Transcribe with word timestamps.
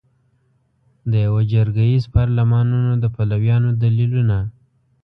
د 1.11 1.13
یوه 1.25 1.41
جرګه 1.53 1.83
ایز 1.91 2.05
پارلمانونو 2.15 2.91
د 3.03 3.05
پلویانو 3.15 3.69
دلیلونه 3.81 4.37